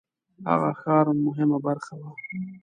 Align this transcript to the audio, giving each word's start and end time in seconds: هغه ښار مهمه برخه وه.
هغه 0.49 0.71
ښار 0.81 1.05
مهمه 1.25 1.57
برخه 1.65 1.93
وه. 2.01 2.11